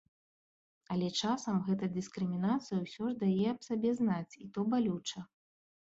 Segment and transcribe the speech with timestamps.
[0.93, 5.19] Але часам гэта дыскрымінацыя ўсё ж дае аб сабе знаць, і то балюча.